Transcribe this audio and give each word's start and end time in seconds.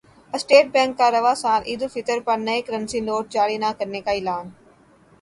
state 0.33 0.65
Bank 0.73 0.97
کا 0.97 1.09
رواں 1.11 1.33
سال 1.35 1.61
عیدالفطر 1.67 2.19
پر 2.25 2.37
نئے 2.39 2.61
کرنسی 2.67 2.99
نوٹ 3.01 3.25
جاری 3.33 3.57
نہ 3.57 3.71
کرنے 3.79 4.01
کا 4.01 4.11
اعلان 4.11 4.45